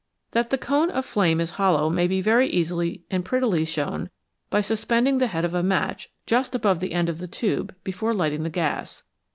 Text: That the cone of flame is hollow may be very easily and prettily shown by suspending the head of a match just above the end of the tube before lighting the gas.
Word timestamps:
That 0.31 0.49
the 0.49 0.57
cone 0.57 0.89
of 0.89 1.05
flame 1.05 1.39
is 1.39 1.51
hollow 1.61 1.87
may 1.91 2.07
be 2.07 2.21
very 2.21 2.49
easily 2.49 3.03
and 3.11 3.23
prettily 3.23 3.65
shown 3.65 4.09
by 4.49 4.61
suspending 4.61 5.19
the 5.19 5.27
head 5.27 5.45
of 5.45 5.53
a 5.53 5.61
match 5.61 6.09
just 6.25 6.55
above 6.55 6.79
the 6.79 6.93
end 6.93 7.07
of 7.07 7.19
the 7.19 7.27
tube 7.27 7.75
before 7.83 8.15
lighting 8.15 8.41
the 8.41 8.49
gas. 8.49 9.03